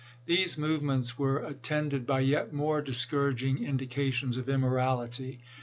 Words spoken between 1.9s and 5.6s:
by yet more discouraging in dications of immorality.